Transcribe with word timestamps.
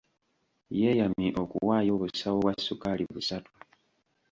Yeeyamye 0.79 1.29
okuwaayo 1.43 1.91
obusawo 1.97 2.37
bwa 2.41 2.53
ssukaali 2.57 3.03
busatu. 3.13 3.51